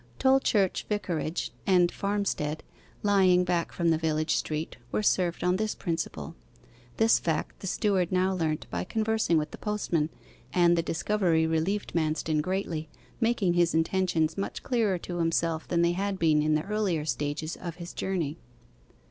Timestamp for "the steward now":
7.59-8.33